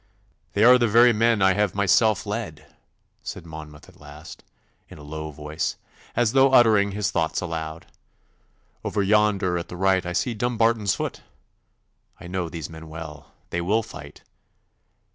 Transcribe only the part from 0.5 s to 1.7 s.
'They are the very men I